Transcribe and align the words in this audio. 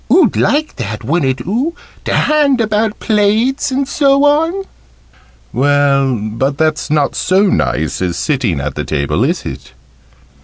Oo'd 0.11 0.35
like 0.35 0.77
that, 0.77 1.03
wouldn't 1.03 1.41
oo? 1.41 1.75
To 2.05 2.15
hand 2.15 2.59
about 2.59 2.99
plates, 2.99 3.69
and 3.69 3.87
so 3.87 4.25
on." 4.25 4.63
"Well, 5.53 6.15
but 6.15 6.57
that's 6.57 6.89
not 6.89 7.13
so 7.13 7.43
nice 7.43 8.01
as 8.01 8.17
sitting 8.17 8.59
at 8.59 8.73
the 8.73 8.83
table, 8.83 9.23
is 9.23 9.45
it?" 9.45 9.73